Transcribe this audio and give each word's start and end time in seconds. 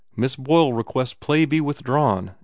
Miss 0.15 0.35
Boyle 0.35 0.73
requests 0.73 1.13
play 1.13 1.45
be 1.45 1.61
withdrawn. 1.61 2.31